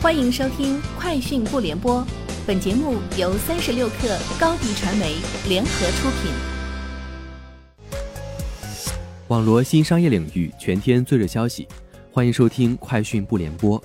[0.00, 2.00] 欢迎收听《快讯不联播》，
[2.46, 5.16] 本节目由三十六克高低传媒
[5.48, 6.30] 联合出品。
[9.26, 11.66] 网罗新商业领域全天最热消息，
[12.12, 13.78] 欢迎收听《快讯不联播》。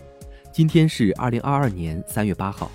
[0.51, 2.69] 今天是二零二二年三月八号。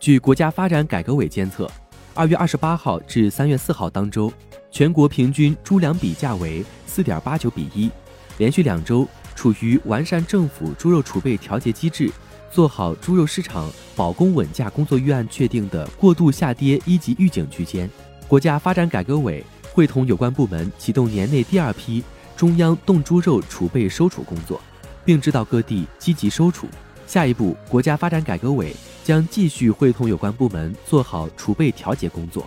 [0.00, 1.70] 据国家发展改革委监测，
[2.12, 4.32] 二月二十八号至三月四号当周，
[4.72, 7.88] 全国平均猪粮比价为四点八九比一，
[8.36, 9.06] 连续两周。
[9.36, 12.10] 处于完善政府猪肉储备调节机制、
[12.50, 17.88] 做好猪肉市场保供稳价工作预案确定的过度下跌一级预警区间。
[18.26, 22.02] 国家发展改革委会同有关部门启动年内第二批
[22.36, 24.60] 中央冻猪肉储备收储工作，
[25.04, 26.66] 并指导各地积极收储。
[27.06, 32.44] 下一步，国家发展改革委将继续会同有关部门做好储备调节工作，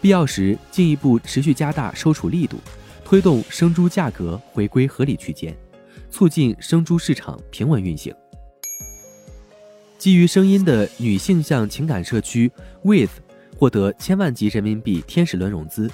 [0.00, 2.56] 必要时进一步持续加大收储力度，
[3.04, 5.56] 推动生猪价格回归合理区间。
[6.12, 8.14] 促进生猪市场平稳运行。
[9.98, 13.10] 基于声音的女性向情感社区 With
[13.56, 15.90] 获得千万级人民币天使轮融资，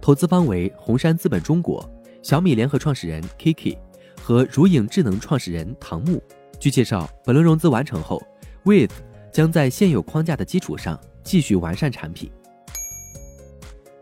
[0.00, 1.86] 投资方为红杉资本中国、
[2.22, 3.76] 小米联合创始人 Kiki
[4.22, 6.22] 和如影智能创始人唐木。
[6.58, 8.22] 据介绍，本轮融资完成后
[8.64, 8.92] ，With
[9.30, 12.30] 将在现有框架的基础上继续完善产品。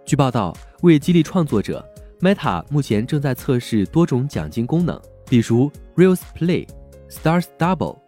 [0.04, 1.84] 据报道，为激励创作者
[2.20, 5.00] ，Meta 目前正在测试多种奖金功能。
[5.28, 6.68] 比如 Reels Play、
[7.10, 7.98] Stars Double。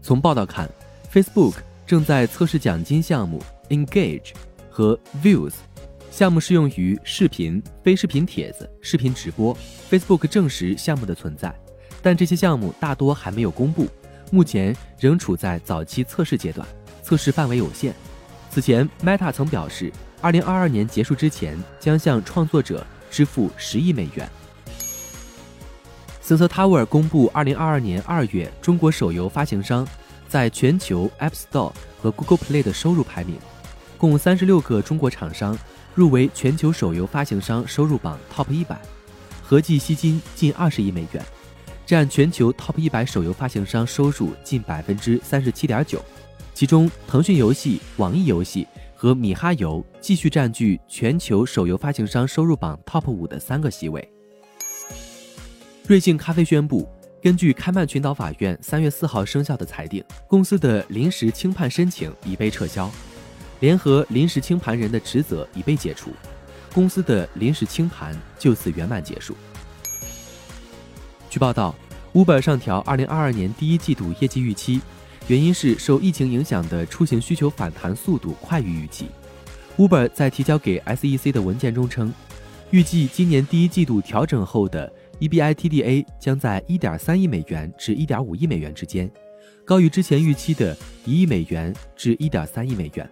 [0.00, 0.70] 从报道看
[1.12, 4.32] ，Facebook 正在测试奖金项目 Engage
[4.70, 5.54] 和 Views，
[6.10, 9.56] 项目适用于视频、非视频帖子、视频直播。
[9.90, 11.52] Facebook 证实项目的存在，
[12.00, 13.88] 但这些项目大多还没有公布，
[14.30, 16.66] 目前仍处在早期测试阶段，
[17.02, 17.94] 测试范围有限。
[18.50, 24.28] 此前，Meta 曾表示，2022年结束之前将向创作者支付十亿美元。
[26.28, 29.88] Sensor Tower 公布2022年2月中国手游发行商
[30.28, 33.38] 在全球 App Store 和 Google Play 的收入排名，
[33.96, 35.56] 共36个中国厂商
[35.94, 38.76] 入围全球手游发行商收入榜 Top 100，
[39.42, 41.24] 合计吸金近20亿美元，
[41.86, 45.98] 占全球 Top 100手游发行商收入近37.9%。
[46.52, 54.06] 其中，腾讯游戏、网易游戏和米哈游继续占据全球手游发行商收入榜 Top 5的三个席位。
[55.88, 56.86] 瑞幸咖啡宣布，
[57.22, 62.90] 根据开曼群岛法院三月四号生效的裁定，公司的临时清盘申请已被撤销，
[63.60, 66.10] 联合临时清盘人的职责已被解除，
[66.74, 69.34] 公司的临时清盘就此圆满结束。
[71.30, 71.74] 据报道
[72.12, 74.82] ，Uber 上调二零二二年第一季度业绩预期，
[75.28, 79.06] 原因是受疫情影响的出行需求反弹速度快于预期。
[79.78, 82.12] Uber 在提交给 SEC 的文件中称，
[82.72, 84.92] 预计今年第一季度调整后的。
[85.20, 89.10] EBITDA 将在1.3亿美元至1.5亿美元之间，
[89.64, 93.08] 高于之前预期的1亿美元至1.3亿美元。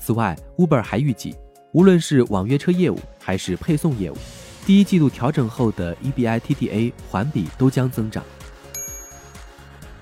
[0.00, 1.34] 此外，Uber 还预计，
[1.72, 4.16] 无论是网约车业务还是配送业务，
[4.64, 8.24] 第一季度调整后的 EBITDA 环比都将增长。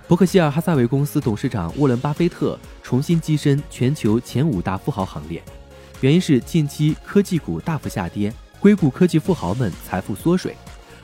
[0.07, 5.43] 伯克希尔哈撒韦公司董事长沃伦·巴菲特重新跻身全球前五大富豪行列，
[6.01, 10.55] 原因是近期科技股大幅下跌，硅谷科技富豪们财富缩水。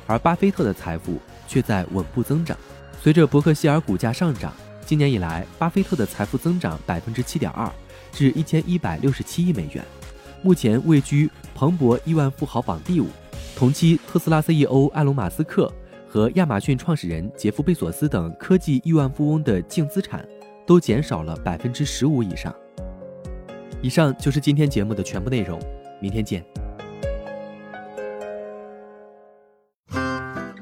[0.08, 2.56] 而巴菲特的财富却在稳步增长。
[3.00, 4.52] 随着伯克希尔股价上涨，
[4.84, 7.70] 今年以来，巴菲特的财富增长百分之七点二，
[8.10, 9.84] 至一千一百六十七亿美元，
[10.42, 13.06] 目前位居彭博亿万富豪榜第五。
[13.54, 15.72] 同期，特斯拉 CEO 埃隆·马斯克
[16.08, 20.26] 和亚马逊创始人杰夫·贝索斯等科技亿万富翁的净资产
[20.66, 22.54] 都减少了百分之十五以上。
[23.82, 25.60] 以上就是今天节目的全部内容，
[26.00, 26.57] 明天见。